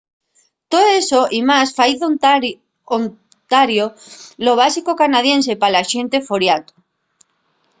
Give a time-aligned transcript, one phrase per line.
[0.71, 3.85] too eso y más fai d'ontario
[4.45, 6.73] lo básico canadiense pa la xente foriato